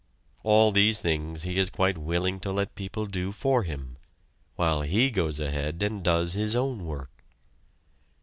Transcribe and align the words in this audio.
All 0.41 0.71
these 0.71 0.99
things 0.99 1.43
he 1.43 1.59
is 1.59 1.69
quite 1.69 1.95
willing 1.95 2.39
to 2.39 2.51
let 2.51 2.73
people 2.73 3.05
do 3.05 3.31
for 3.31 3.61
him, 3.61 3.99
while 4.55 4.81
he 4.81 5.11
goes 5.11 5.39
ahead 5.39 5.83
and 5.83 6.01
does 6.01 6.33
his 6.33 6.55
own 6.55 6.87
work. 6.87 7.23